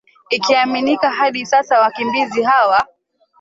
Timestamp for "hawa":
2.43-2.87